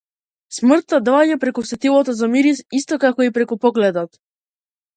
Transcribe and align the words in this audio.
Смртта 0.55 0.99
доаѓа 1.09 1.37
преку 1.43 1.65
сетилото 1.73 2.17
за 2.23 2.31
мирис 2.33 2.63
исто 2.81 3.01
како 3.07 3.29
и 3.29 3.33
преку 3.39 3.61
погледот. 3.69 4.21